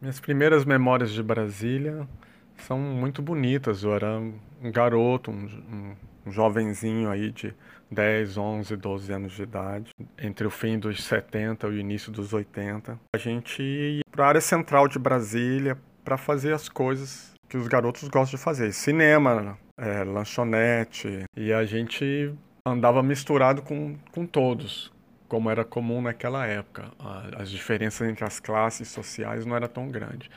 [0.00, 2.08] Minhas primeiras memórias de Brasília
[2.56, 3.82] são muito bonitas.
[3.82, 5.94] Eu era um garoto, um,
[6.26, 7.54] um, jovenzinho aí de
[7.90, 12.32] 10, 11, 12 anos de idade, entre o fim dos 70 e o início dos
[12.32, 12.98] 80.
[13.14, 17.68] A gente ia para a área central de Brasília para fazer as coisas que os
[17.68, 21.24] garotos gostam de fazer: cinema, é, lanchonete.
[21.36, 24.90] E a gente andava misturado com, com todos,
[25.30, 26.90] como era comum naquela época.
[27.38, 30.28] As diferenças entre as classes sociais não era tão grande.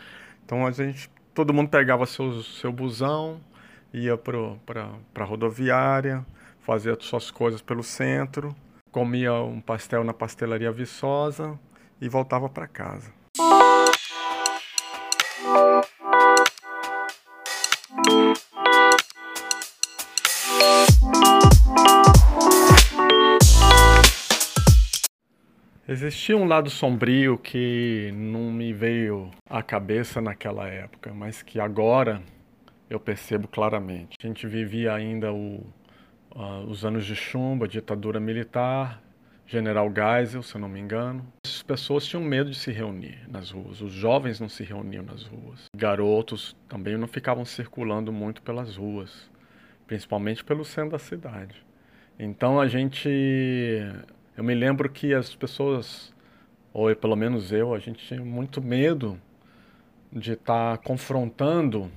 [0.46, 3.42] Então a gente, todo mundo pegava seu, seu busão,
[3.92, 6.24] ia para a rodoviária,
[6.62, 8.56] fazia suas coisas pelo centro,
[8.92, 11.60] comia um pastel na pastelaria Viçosa
[12.00, 13.12] e voltava para casa.
[25.94, 32.20] Existia um lado sombrio que não me veio à cabeça naquela época, mas que agora
[32.90, 34.18] eu percebo claramente.
[34.20, 35.64] A gente vivia ainda o,
[36.36, 39.04] uh, os anos de chumbo, a ditadura militar,
[39.46, 41.24] General Geisel, se eu não me engano.
[41.46, 43.80] As pessoas tinham medo de se reunir nas ruas.
[43.80, 45.66] Os jovens não se reuniam nas ruas.
[45.78, 49.30] Garotos também não ficavam circulando muito pelas ruas,
[49.86, 51.64] principalmente pelo centro da cidade.
[52.18, 53.08] Então a gente
[54.36, 56.12] eu me lembro que as pessoas,
[56.74, 59.20] ou pelo menos eu, a gente tinha muito medo
[60.12, 61.92] de estar tá confrontando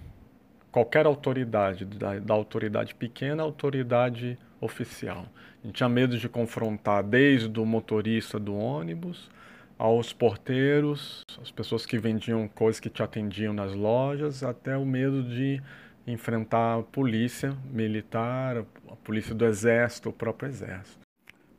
[0.71, 5.27] qualquer autoridade, da, da, autoridade pequena à autoridade oficial.
[5.63, 9.31] A gente tinha medo de confrontar desde o motorista do ônibus
[9.79, 15.23] aos porteiros, as pessoas que vendiam coisas que te atendiam nas lojas, até o medo
[15.23, 15.63] de
[16.07, 21.06] enfrentar a polícia militar, a polícia do exército, o próprio exército.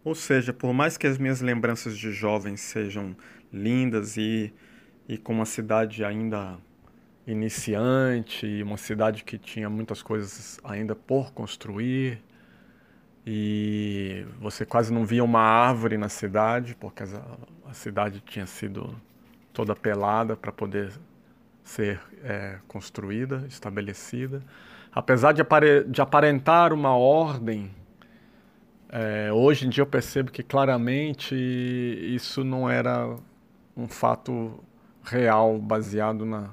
[0.04, 3.16] Ou seja, por mais que as minhas lembranças de jovem sejam
[3.52, 4.54] lindas e,
[5.08, 6.58] e com uma cidade ainda
[7.26, 12.22] iniciante, uma cidade que tinha muitas coisas ainda por construir,
[13.30, 18.96] e você quase não via uma árvore na cidade, porque a, cidade tinha sido
[19.52, 20.94] toda pelada para poder
[21.62, 24.42] ser é, construída, estabelecida.
[24.94, 27.70] Apesar de, apare de aparentar uma ordem
[28.90, 33.16] é, hoje em dia eu percebo que claramente isso não era
[33.76, 34.64] um fato
[35.04, 36.50] real baseado na,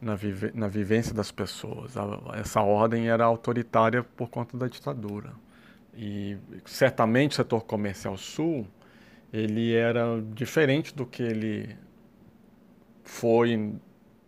[0.00, 1.94] na, vive, na vivência das pessoas.
[2.34, 5.32] essa ordem era autoritária por conta da ditadura.
[5.94, 8.66] E certamente o setor comercial sul
[9.32, 11.76] ele era diferente do que ele
[13.02, 13.74] foi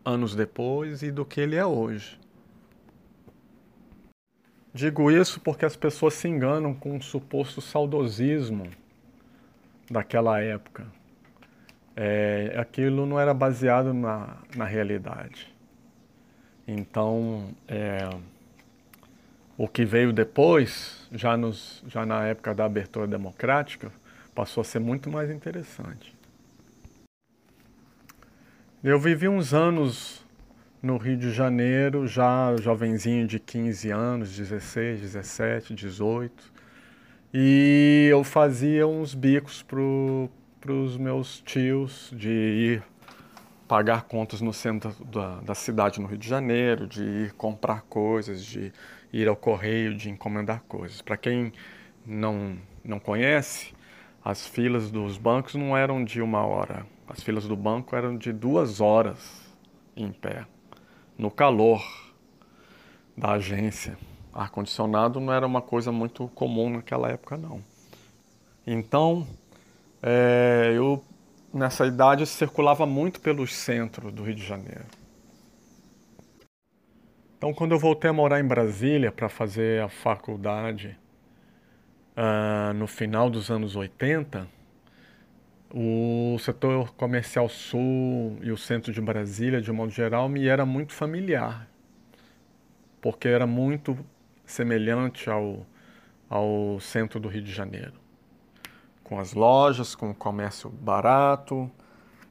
[0.05, 2.19] anos depois e do que ele é hoje.
[4.79, 8.71] Digo isso porque as pessoas se enganam com um suposto saudosismo
[9.91, 10.87] daquela época.
[11.97, 15.53] É, aquilo não era baseado na, na realidade.
[16.65, 18.09] Então, é,
[19.57, 23.91] o que veio depois, já, nos, já na época da abertura democrática,
[24.33, 26.15] passou a ser muito mais interessante.
[28.85, 30.25] Eu vivi uns anos
[30.81, 36.53] no Rio de Janeiro, já jovenzinho de 15 anos, 16, 17, 18.
[37.35, 42.83] E eu fazia uns bicos para os meus tios de ir
[43.67, 48.43] pagar contas no centro da, da cidade, no Rio de Janeiro, de ir comprar coisas,
[48.45, 48.73] de
[49.13, 51.03] ir ao correio, de encomendar coisas.
[51.03, 51.53] Para quem
[52.07, 53.75] não, não conhece,
[54.25, 58.33] as filas dos bancos não eram de uma hora, as filas do banco eram de
[58.33, 59.55] duas horas
[59.95, 60.47] em pé
[61.19, 61.83] no calor
[63.17, 63.99] da agência.
[64.33, 67.61] Ar-condicionado não era uma coisa muito comum naquela época, não.
[68.65, 69.27] Então,
[70.03, 71.03] é, eu
[71.53, 74.85] nessa idade circulava muito pelos centros do Rio de Janeiro.
[77.37, 80.97] Então, quando eu voltei a morar em Brasília para fazer a faculdade,
[82.17, 84.47] uh, no final dos anos 80,
[85.73, 90.93] o setor comercial sul e o centro de Brasília, de modo geral, me era muito
[90.93, 91.69] familiar,
[93.01, 93.99] porque era muito
[94.47, 95.67] semelhante ao,
[96.29, 97.95] ao centro do Rio de Janeiro.
[99.05, 101.71] Com as lojas, com o comércio barato,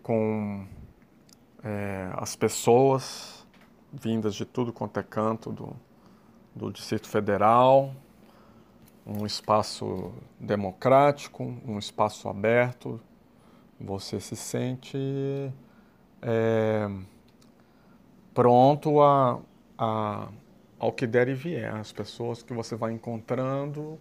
[0.01, 0.65] com
[1.63, 3.45] é, as pessoas
[3.91, 5.75] vindas de tudo quanto é canto do,
[6.55, 7.93] do Distrito Federal,
[9.05, 12.99] um espaço democrático, um espaço aberto,
[13.79, 14.97] você se sente
[16.21, 16.89] é,
[18.33, 19.39] pronto a,
[19.77, 20.29] a,
[20.79, 21.73] ao que der e vier.
[21.75, 23.99] As pessoas que você vai encontrando,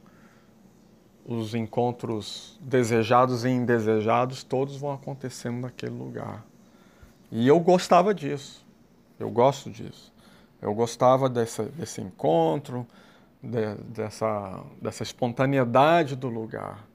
[1.25, 6.45] os encontros desejados e indesejados, todos vão acontecendo naquele lugar.
[7.31, 8.65] E eu gostava disso.
[9.19, 10.13] Eu gosto disso.
[10.61, 12.87] Eu gostava dessa, desse encontro,
[13.43, 16.87] de, dessa, dessa espontaneidade do lugar,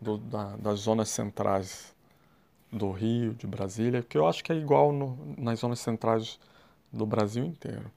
[0.00, 1.94] do, da, das zonas centrais
[2.72, 6.38] do Rio, de Brasília, que eu acho que é igual no, nas zonas centrais
[6.92, 7.90] do Brasil inteiro.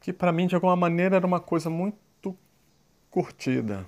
[0.00, 2.36] Que para mim, de alguma maneira, era uma coisa muito
[3.10, 3.86] curtida.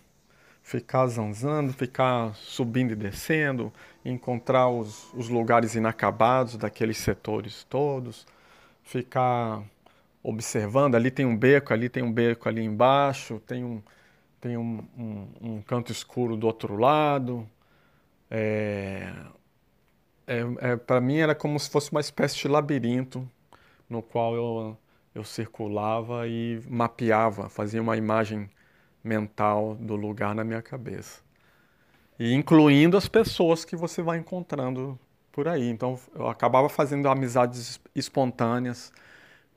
[0.62, 3.72] Ficar zanzando, ficar subindo e descendo,
[4.04, 8.26] encontrar os, os lugares inacabados daqueles setores todos,
[8.82, 9.62] ficar
[10.22, 10.94] observando.
[10.94, 13.82] Ali tem um beco, ali tem um beco ali embaixo, tem um,
[14.40, 17.48] tem um, um, um canto escuro do outro lado.
[18.30, 19.12] É,
[20.26, 23.28] é, é para mim era como se fosse uma espécie de labirinto
[23.88, 24.76] no qual eu,
[25.14, 28.50] eu circulava e mapeava, fazia uma imagem
[29.02, 31.22] mental do lugar na minha cabeça.
[32.18, 34.98] E incluindo as pessoas que você vai encontrando
[35.32, 35.68] por aí.
[35.68, 38.92] Então eu acabava fazendo amizades espontâneas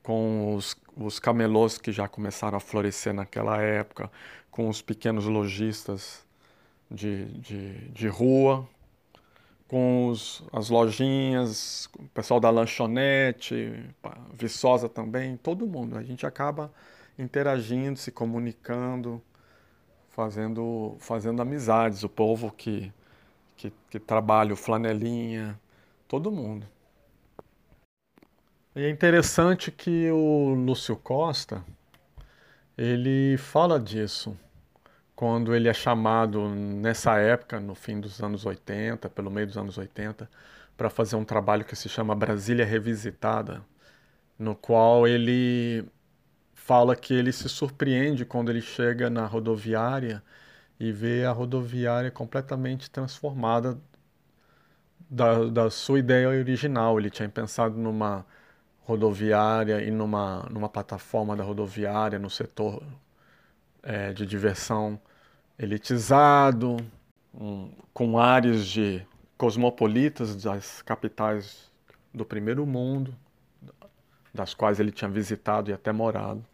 [0.02, 4.10] com os, os camelôs que já começaram a florescer naquela época,
[4.50, 6.24] com os pequenos lojistas
[6.92, 8.68] de, de, de rua,
[9.66, 13.88] com os, as lojinhas, o pessoal da lanchonete,
[14.34, 15.96] Viçosa também, todo mundo.
[15.96, 16.70] A gente acaba
[17.18, 19.22] interagindo, se comunicando,
[20.10, 22.04] fazendo, fazendo amizades.
[22.04, 22.92] O povo que,
[23.56, 25.58] que, que trabalha, o flanelinha,
[26.06, 26.66] todo mundo.
[28.76, 31.64] E é interessante que o Lúcio Costa,
[32.76, 34.36] ele fala disso
[35.22, 39.78] quando ele é chamado nessa época, no fim dos anos 80, pelo meio dos anos
[39.78, 40.28] 80,
[40.76, 43.62] para fazer um trabalho que se chama Brasília Revisitada,
[44.36, 45.84] no qual ele
[46.54, 50.20] fala que ele se surpreende quando ele chega na rodoviária
[50.80, 53.78] e vê a rodoviária completamente transformada
[55.08, 56.98] da, da sua ideia original.
[56.98, 58.26] Ele tinha pensado numa
[58.80, 62.82] rodoviária e numa, numa plataforma da rodoviária, no setor
[63.84, 65.00] é, de diversão
[65.58, 66.76] elitizado,
[67.34, 69.06] um, com áreas de
[69.36, 71.70] cosmopolitas das capitais
[72.12, 73.14] do primeiro mundo,
[74.32, 76.44] das quais ele tinha visitado e até morado.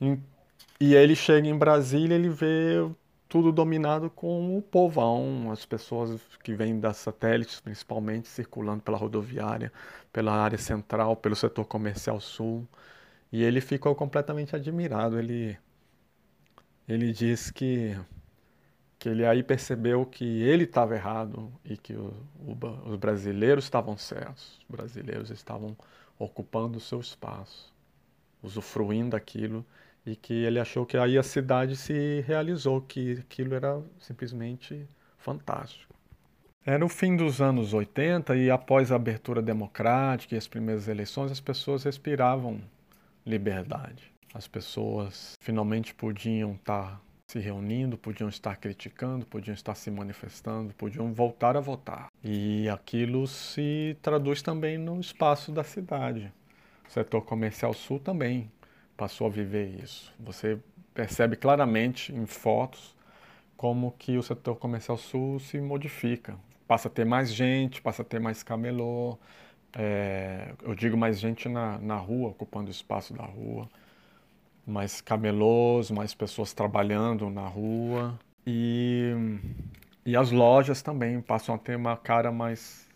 [0.00, 0.18] E,
[0.80, 2.88] e ele chega em Brasília, ele vê
[3.28, 9.72] tudo dominado com o povão, as pessoas que vêm das satélites, principalmente, circulando pela rodoviária,
[10.12, 12.66] pela área central, pelo setor comercial sul.
[13.32, 15.18] E ele ficou completamente admirado.
[15.18, 15.58] Ele,
[16.88, 17.96] ele diz que,
[18.98, 23.96] que ele aí percebeu que ele estava errado e que o, o, os brasileiros estavam
[23.96, 24.58] certos.
[24.60, 25.76] Os brasileiros estavam
[26.18, 27.72] ocupando o seu espaço,
[28.42, 29.64] usufruindo daquilo
[30.04, 34.86] e que ele achou que aí a cidade se realizou, que aquilo era simplesmente
[35.18, 35.92] fantástico.
[36.64, 41.32] Era o fim dos anos 80 e após a abertura democrática e as primeiras eleições,
[41.32, 42.60] as pessoas respiravam
[43.24, 44.15] liberdade.
[44.36, 51.10] As pessoas finalmente podiam estar se reunindo, podiam estar criticando, podiam estar se manifestando, podiam
[51.10, 52.08] voltar a votar.
[52.22, 56.30] E aquilo se traduz também no espaço da cidade.
[56.86, 58.52] O setor comercial sul também
[58.94, 60.12] passou a viver isso.
[60.20, 60.58] Você
[60.92, 62.94] percebe claramente em fotos
[63.56, 66.36] como que o setor comercial sul se modifica.
[66.68, 69.18] Passa a ter mais gente, passa a ter mais camelô,
[69.72, 73.66] é, eu digo mais gente na, na rua, ocupando espaço da rua,
[74.66, 79.12] mais camelôs, mais pessoas trabalhando na rua e,
[80.04, 82.88] e as lojas também passam a ter uma cara mais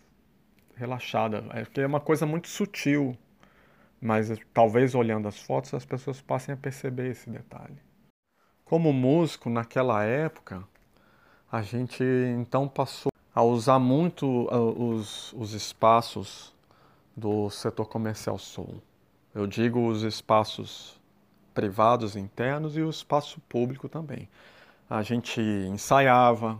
[0.75, 3.17] relaxada, é, é uma coisa muito sutil
[4.01, 7.77] mas talvez olhando as fotos as pessoas passem a perceber esse detalhe.
[8.65, 10.63] Como músico, naquela época,
[11.51, 12.03] a gente
[12.35, 16.53] então passou a usar muito uh, os, os espaços
[17.15, 18.81] do setor comercial sul.
[19.35, 20.99] Eu digo os espaços
[21.53, 24.27] privados internos e o espaço público também.
[24.89, 26.59] A gente ensaiava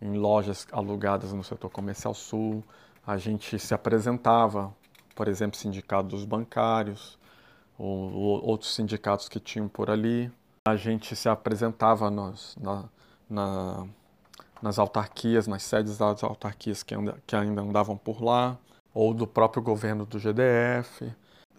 [0.00, 2.62] em lojas alugadas no setor comercial sul,
[3.06, 4.74] a gente se apresentava
[5.16, 7.18] por exemplo, sindicatos bancários,
[7.78, 10.30] ou, ou, outros sindicatos que tinham por ali.
[10.66, 12.84] A gente se apresentava nos, na,
[13.28, 13.86] na,
[14.62, 18.58] nas autarquias, nas sedes das autarquias que, anda, que ainda andavam por lá,
[18.92, 21.10] ou do próprio governo do GDF.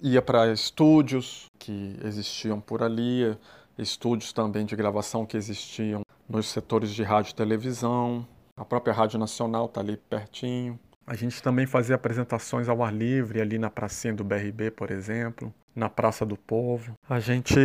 [0.02, 3.36] Ia para estúdios que existiam por ali,
[3.78, 8.28] estúdios também de gravação que existiam nos setores de rádio e televisão.
[8.56, 10.80] A própria Rádio Nacional está ali pertinho.
[11.06, 15.54] A gente também fazia apresentações ao ar livre, ali na pracinha do BRB, por exemplo,
[15.76, 16.94] na Praça do Povo.
[17.10, 17.56] A gente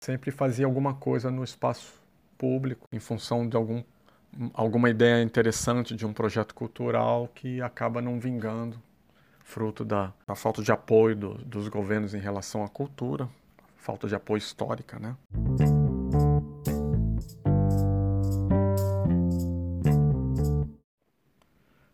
[0.00, 1.92] sempre fazia alguma coisa no espaço
[2.38, 3.82] público, em função de algum
[4.52, 8.80] alguma ideia interessante de um projeto cultural que acaba não vingando,
[9.48, 13.26] fruto da, da falta de apoio do, dos governos em relação à cultura,
[13.78, 15.16] falta de apoio histórica, né?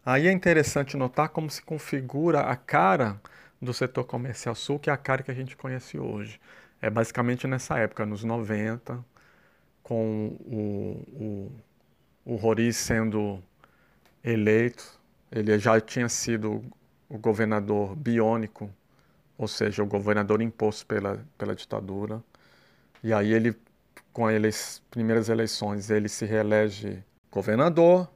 [0.05, 3.21] Aí é interessante notar como se configura a cara
[3.63, 6.41] do setor comercial sul, que é a cara que a gente conhece hoje.
[6.83, 9.03] É basicamente nessa época, nos 90,
[9.81, 11.53] com o,
[12.27, 13.41] o, o Roriz sendo
[14.25, 16.65] eleito, ele já tinha sido
[17.15, 18.69] o governador biônico,
[19.39, 22.21] ou seja, o governador imposto pela, pela ditadura.
[23.05, 23.57] E aí ele,
[24.13, 28.11] com as primeiras eleições, ele se reelege governador,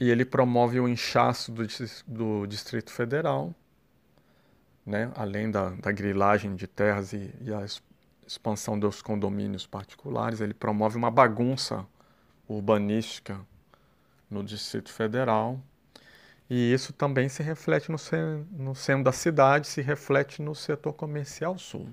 [0.00, 1.64] e ele promove o inchaço do,
[2.08, 3.54] do Distrito Federal,
[4.84, 5.12] né?
[5.14, 7.64] além da, da grilagem de terras e, e a
[8.26, 11.86] expansão dos condomínios particulares, ele promove uma bagunça
[12.48, 13.40] urbanística
[14.28, 15.60] no Distrito Federal.
[16.50, 17.96] E isso também se reflete no,
[18.50, 21.88] no centro da cidade, se reflete no setor comercial sul,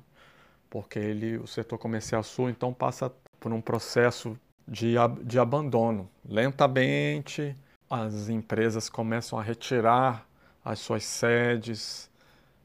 [0.69, 4.37] porque ele, o setor comercial sul então passa por um processo
[4.67, 7.55] de, de abandono, lentamente,
[7.89, 10.27] as empresas começam a retirar
[10.63, 12.09] as suas sedes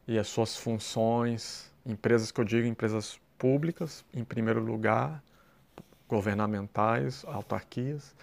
[0.07, 1.73] e as suas funções.
[1.87, 5.23] Empresas que eu digo, empresas públicas, em primeiro lugar,
[6.09, 8.15] governamentais, autarquias,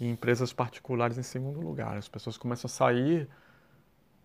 [0.00, 1.96] e empresas particulares em segundo lugar.
[1.98, 3.28] As pessoas começam a sair,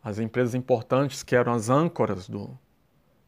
[0.02, 2.58] as empresas importantes, que eram as âncoras do,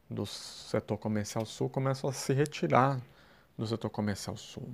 [0.09, 3.01] do setor comercial sul, começam a se retirar
[3.57, 4.73] do setor comercial sul,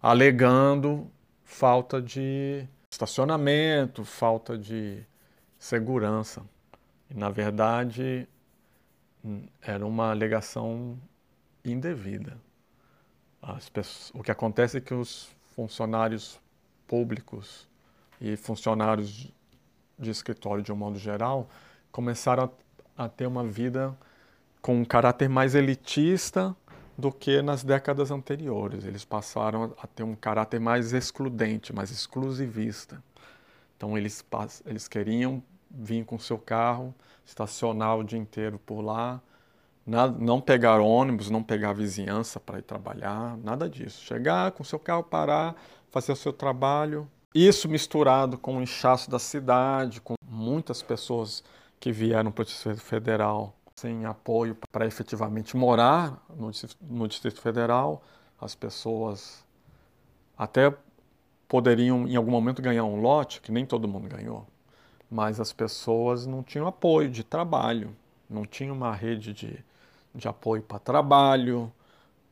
[0.00, 1.10] alegando
[1.42, 5.04] falta de estacionamento, falta de
[5.58, 6.42] segurança.
[7.10, 8.28] E, na verdade,
[9.60, 10.96] era uma alegação
[11.64, 12.38] indevida.
[13.72, 16.39] Pessoas, o que acontece é que os funcionários
[16.90, 17.68] públicos
[18.20, 19.32] e funcionários
[19.96, 21.48] de escritório, de um modo geral,
[21.92, 22.50] começaram
[22.96, 23.96] a, a ter uma vida
[24.60, 26.54] com um caráter mais elitista
[26.98, 28.84] do que nas décadas anteriores.
[28.84, 33.00] Eles passaram a ter um caráter mais excludente, mais exclusivista.
[33.76, 34.24] Então eles,
[34.66, 36.92] eles queriam vir com seu carro,
[37.24, 39.22] estacionar o dia inteiro por lá,
[39.86, 44.04] não pegar ônibus, não pegar vizinhança para ir trabalhar, nada disso.
[44.04, 45.56] Chegar com seu carro, parar,
[45.90, 47.08] fazer o seu trabalho.
[47.34, 51.42] Isso misturado com o inchaço da cidade, com muitas pessoas
[51.78, 56.50] que vieram para o Distrito Federal sem apoio para efetivamente morar no,
[56.82, 58.02] no Distrito Federal.
[58.38, 59.44] As pessoas
[60.36, 60.74] até
[61.48, 64.46] poderiam em algum momento ganhar um lote, que nem todo mundo ganhou,
[65.10, 67.96] mas as pessoas não tinham apoio de trabalho,
[68.28, 69.64] não tinha uma rede de,
[70.14, 71.72] de apoio para trabalho,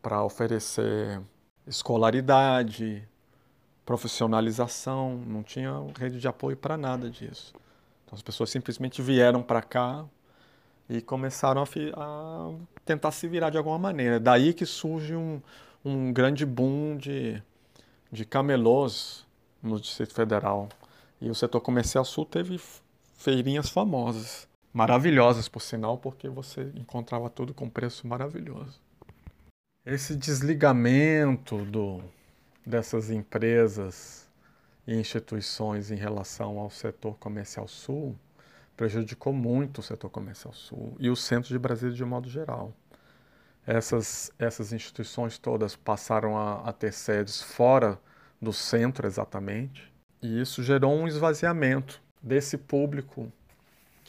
[0.03, 1.21] para oferecer
[1.67, 3.07] escolaridade,
[3.85, 7.53] profissionalização, não tinha rede de apoio para nada disso.
[8.05, 10.05] Então as pessoas simplesmente vieram para cá
[10.89, 11.67] e começaram a,
[11.97, 12.55] a,
[12.85, 14.19] tentar se virar de alguma maneira.
[14.19, 15.43] Daí que surge um,
[15.85, 17.43] um grande boom de,
[18.11, 19.27] de camelôs
[19.63, 20.69] no Distrito Federal.
[21.21, 22.59] E o setor comercial sul teve
[23.19, 24.48] feirinhas famosas,
[24.79, 28.81] maravilhosas por sinal, porque você encontrava tudo com preço maravilhoso.
[29.85, 32.01] Esse desligamento do,
[32.65, 34.29] dessas empresas
[34.87, 38.15] e instituições em relação ao setor comercial sul
[38.77, 42.73] prejudicou muito o setor comercial sul e o centro de Brasília de modo geral.
[43.67, 47.99] Essas, essas instituições todas passaram a, a ter sedes fora
[48.41, 49.93] do centro exatamente,
[50.23, 53.33] e isso gerou um esvaziamento desse público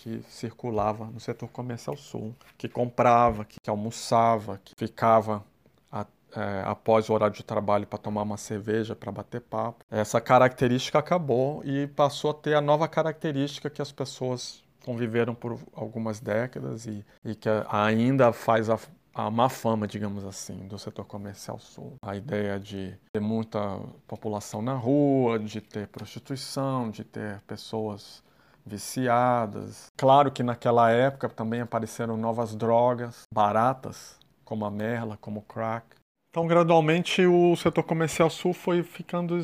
[0.02, 5.44] que circulava no setor comercial sul, que comprava, que, almoçava, que ficava
[5.92, 9.84] a, é, após o horário de trabalho para tomar uma cerveja, para bater papo.
[9.92, 15.60] Essa característica acabou e passou a ter a nova característica que as pessoas conviveram por
[15.74, 18.80] algumas décadas e, e que ainda faz a,
[19.14, 21.96] a má fama, digamos assim, do setor comercial sul.
[22.02, 28.24] A ideia de ter muita população na rua, de ter prostituição, de ter pessoas
[28.66, 29.88] viciadas.
[29.98, 35.86] Claro que naquela época também apareceram novas drogas baratas, como a merla, como o crack.
[36.32, 39.40] Então, gradualmente, o setor comercial sul foi ficando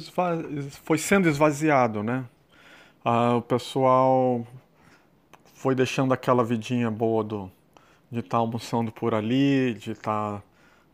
[0.83, 2.25] foi sendo esvaziado, né?
[3.03, 4.45] Ah, o pessoal
[5.53, 7.51] foi deixando aquela vidinha boa do,
[8.11, 10.43] de estar tá almoçando por ali, de estar tá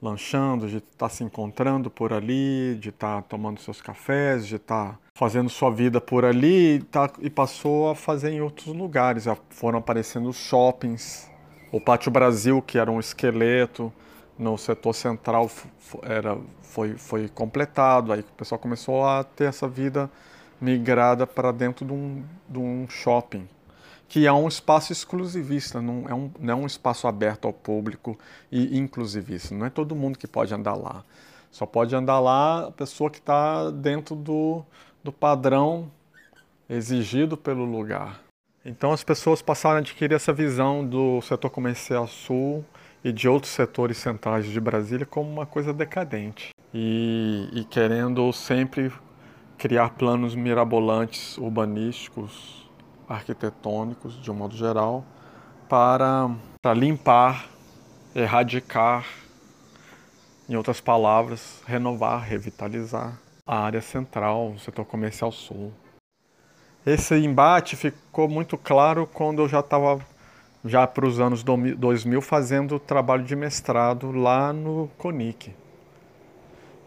[0.02, 4.56] lanchando, de estar tá se encontrando por ali, de estar tá tomando seus cafés, de
[4.56, 8.68] estar tá fazendo sua vida por ali e, tá, e passou a fazer em outros
[8.68, 9.26] lugares.
[9.50, 11.30] Foram aparecendo shoppings,
[11.72, 13.94] o Pátio Brasil, que era um esqueleto
[14.38, 15.50] no setor central
[16.02, 20.10] era, foi, foi completado, aí o pessoal começou a ter essa vida
[20.60, 23.48] migrada para dentro de um, de um shopping,
[24.12, 28.20] que é um espaço exclusivista, não é um, não é um espaço aberto ao público
[28.52, 29.56] e inclusivista.
[29.56, 31.06] Não é todo mundo que pode andar lá.
[31.50, 34.66] Só pode andar lá a pessoa que está dentro do,
[35.02, 35.90] do padrão
[36.70, 38.20] exigido pelo lugar.
[38.66, 42.66] Então as pessoas passaram a adquirir essa visão do setor comercial sul
[43.02, 48.92] e de outros setores centrais de Brasília como uma coisa decadente e, e querendo sempre
[49.58, 52.61] criar planos mirabolantes urbanísticos,
[53.12, 55.04] arquitetônicos, de um modo geral,
[55.70, 56.30] para,
[56.62, 57.48] para limpar,
[58.16, 59.06] erradicar,
[60.50, 65.72] em outras palavras, renovar, revitalizar a área central, o setor comercial sul.
[66.86, 70.00] Esse embate ficou muito claro quando eu já estava
[70.64, 75.54] já para os anos 2000 fazendo trabalho de mestrado lá no CONIC.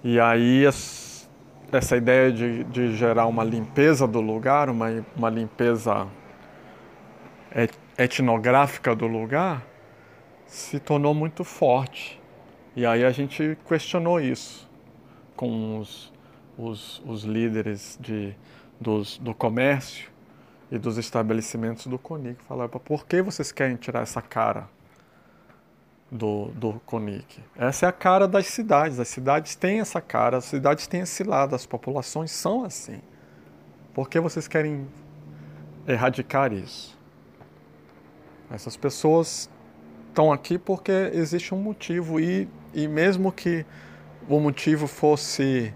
[0.02, 0.64] E aí
[1.76, 6.06] essa ideia de, de gerar uma limpeza do lugar, uma, uma limpeza
[7.98, 9.64] etnográfica do lugar,
[10.46, 12.20] se tornou muito forte.
[12.76, 14.68] E aí a gente questionou isso
[15.36, 16.12] com os,
[16.56, 18.34] os, os líderes de,
[18.80, 20.10] dos, do comércio
[20.70, 22.42] e dos estabelecimentos do CONIC.
[22.44, 24.68] Falava, por que vocês querem tirar essa cara
[26.14, 27.42] do, do CONIC?
[27.56, 29.00] Essa é a cara das cidades.
[29.00, 33.00] As cidades têm essa cara, as cidades têm esse lado, as populações são assim.
[33.92, 34.86] Por que vocês querem
[35.86, 36.96] erradicar isso?
[38.48, 39.50] Essas pessoas
[40.08, 43.66] estão aqui porque existe um motivo e, e mesmo que
[44.28, 45.74] o motivo fosse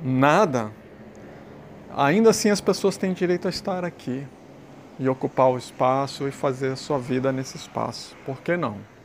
[0.00, 0.70] nada,
[1.96, 4.24] ainda assim as pessoas têm direito a estar aqui
[5.00, 8.16] e ocupar o espaço e fazer a sua vida nesse espaço.
[8.24, 8.95] Por que não?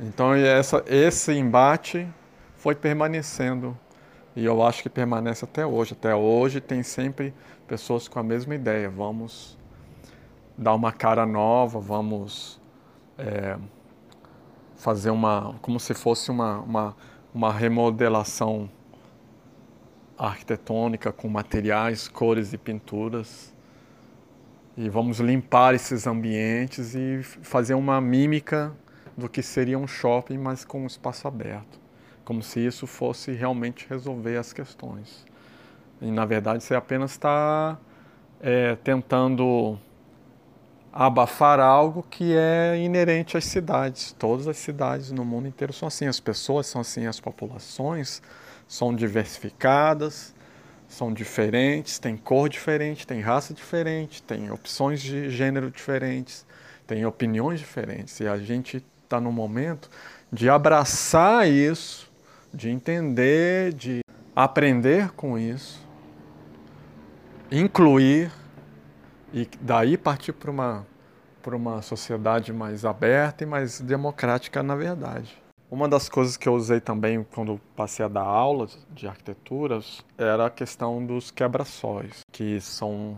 [0.00, 2.08] Então essa, esse embate
[2.56, 3.78] foi permanecendo
[4.34, 5.92] e eu acho que permanece até hoje.
[5.92, 7.32] Até hoje tem sempre
[7.68, 8.90] pessoas com a mesma ideia.
[8.90, 9.56] Vamos
[10.58, 12.60] dar uma cara nova, vamos
[13.16, 13.56] é,
[14.76, 16.96] fazer uma, como se fosse uma, uma,
[17.32, 18.68] uma remodelação
[20.18, 23.54] arquitetônica com materiais, cores e pinturas.
[24.76, 28.74] E vamos limpar esses ambientes e fazer uma mímica
[29.16, 31.78] do que seria um shopping, mas com um espaço aberto.
[32.24, 35.24] Como se isso fosse realmente resolver as questões.
[36.00, 37.78] E na verdade você apenas está
[38.40, 39.78] é, tentando
[40.92, 44.12] abafar algo que é inerente às cidades.
[44.12, 48.22] Todas as cidades no mundo inteiro são assim, as pessoas são assim, as populações
[48.68, 50.34] são diversificadas,
[50.86, 56.46] são diferentes, tem cor diferente, tem raça diferente, tem opções de gênero diferentes,
[56.86, 58.20] tem opiniões diferentes.
[58.20, 59.88] E a gente está no momento
[60.32, 62.10] de abraçar isso,
[62.52, 64.00] de entender, de
[64.34, 65.80] aprender com isso,
[67.50, 68.32] incluir
[69.32, 70.86] e daí partir para uma,
[71.46, 75.40] uma sociedade mais aberta e mais democrática na verdade.
[75.70, 80.46] Uma das coisas que eu usei também quando passei a dar aulas de arquiteturas era
[80.46, 83.16] a questão dos quebra-sóis, que são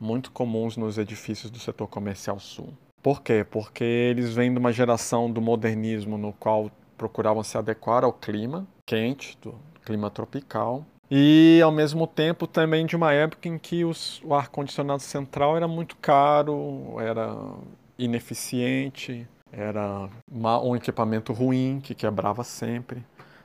[0.00, 2.72] muito comuns nos edifícios do setor comercial sul.
[3.02, 3.44] Por quê?
[3.48, 8.66] Porque eles vêm de uma geração do modernismo no qual procuravam se adequar ao clima
[8.86, 14.22] quente, do clima tropical, e ao mesmo tempo também de uma época em que os,
[14.24, 17.36] o ar-condicionado central era muito caro, era
[17.98, 20.08] ineficiente, era
[20.62, 23.04] um equipamento ruim que quebrava sempre.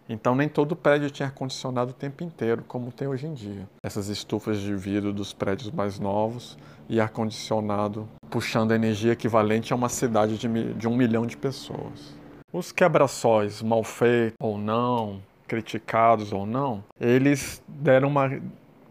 [0.10, 3.68] Então nem todo prédio tinha ar-condicionado o tempo inteiro, como tem hoje em dia.
[3.84, 9.90] Essas estufas de vidro dos prédios mais novos e ar-condicionado puxando energia equivalente a uma
[9.90, 12.16] cidade de, de um milhão de pessoas.
[12.52, 18.40] Os quebra-sóis, mal feitos ou não, criticados ou não, eles deram uma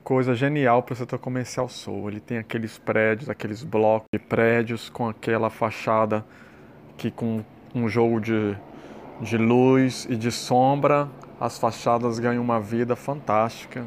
[0.05, 2.09] coisa genial para o setor comercial sul.
[2.09, 6.25] Ele tem aqueles prédios, aqueles blocos de prédios com aquela fachada
[6.97, 7.43] que com
[7.75, 8.57] um jogo de,
[9.21, 11.09] de luz e de sombra
[11.41, 13.87] as fachadas ganham uma vida fantástica.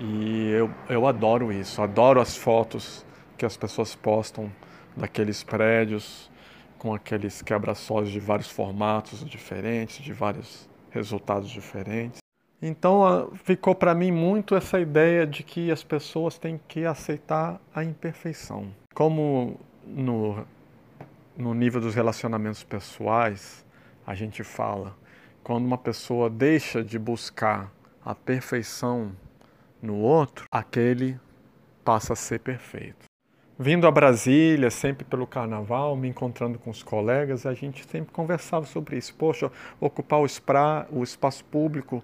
[0.00, 3.04] E eu, eu adoro isso, adoro as fotos
[3.36, 4.50] que as pessoas postam
[4.96, 6.30] daqueles prédios
[6.78, 12.18] com aqueles quebra-sóis de vários formatos diferentes, de vários resultados diferentes.
[12.62, 17.84] Então ficou para mim muito essa ideia de que as pessoas têm que aceitar a
[17.84, 18.68] imperfeição.
[18.94, 20.44] Como no
[21.36, 23.64] no nível dos relacionamentos pessoais,
[24.08, 24.96] a gente fala,
[25.44, 27.70] quando uma pessoa deixa de buscar
[28.02, 29.12] a perfeição
[29.82, 31.20] no outro, aquele
[31.84, 33.04] passa a ser perfeito.
[33.58, 38.64] vindo a Brasília, sempre pelo carnaval, me encontrando com os colegas, a gente sempre conversava
[38.64, 39.14] sobre isso.
[39.14, 40.26] Poxa, ocupar o,
[40.90, 42.02] o espaço público,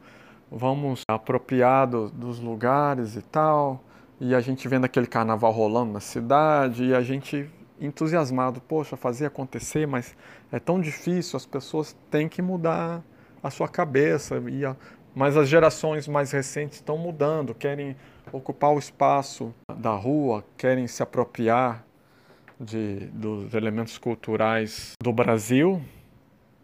[0.50, 3.82] vamos apropriar do, dos lugares e tal.
[4.20, 7.48] E a gente vendo aquele carnaval rolando na cidade, e a gente
[7.84, 10.16] entusiasmado, poxa, fazer acontecer, mas
[10.50, 13.02] é tão difícil, as pessoas têm que mudar
[13.42, 14.42] a sua cabeça.
[14.48, 14.76] E a,
[15.14, 17.96] mas as gerações mais recentes estão mudando, querem
[18.32, 21.84] ocupar o espaço da rua, querem se apropriar
[22.58, 25.80] de, dos elementos culturais do Brasil,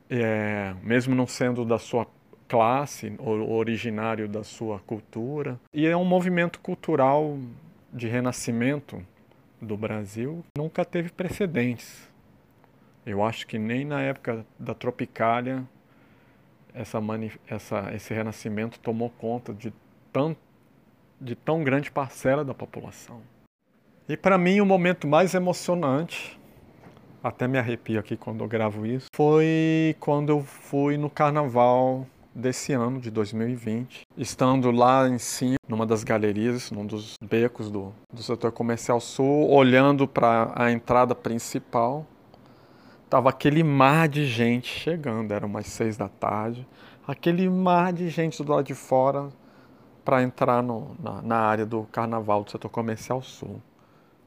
[0.08, 2.06] é, mesmo não sendo da sua
[2.48, 5.60] classe, originário da sua cultura.
[5.72, 7.38] E é um movimento cultural
[7.92, 9.00] de renascimento
[9.60, 12.08] do Brasil nunca teve precedentes.
[13.04, 15.64] Eu acho que nem na época da Tropicália
[16.74, 17.00] essa,
[17.48, 19.72] essa, esse renascimento tomou conta de
[20.12, 20.36] tão,
[21.20, 23.20] de tão grande parcela da população.
[24.08, 26.38] E para mim o momento mais emocionante,
[27.22, 32.06] até me arrepio aqui quando eu gravo isso, foi quando eu fui no carnaval
[32.40, 37.92] desse ano, de 2020, estando lá em cima, numa das galerias, num dos becos do,
[38.12, 42.06] do setor comercial sul, olhando para a entrada principal,
[43.08, 46.66] tava aquele mar de gente chegando, eram umas seis da tarde,
[47.06, 49.28] aquele mar de gente do lado de fora
[50.04, 53.60] para entrar no, na, na área do carnaval do setor comercial sul.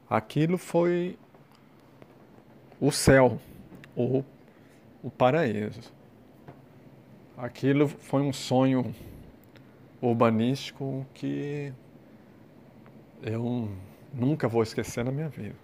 [0.09, 1.17] Aquilo foi
[2.79, 3.39] o céu,
[3.95, 4.23] ou
[5.01, 5.91] o paraíso
[7.43, 8.95] aquilo foi um sonho
[10.01, 11.73] urbanístico que
[13.21, 13.69] eu
[14.13, 15.55] nunca vou esquecer na minha vida.